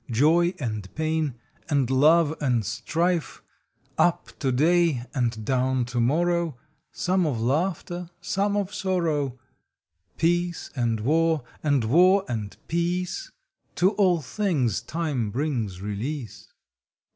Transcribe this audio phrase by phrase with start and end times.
[0.09, 1.35] Joy and pain
[1.69, 3.43] and love and strife.
[3.99, 6.57] Up to day and down to morrow
[6.91, 9.37] Some of laughter, some of sorrow;
[10.17, 13.31] Peace and war and war and peace
[13.75, 16.47] To all things Time brings release.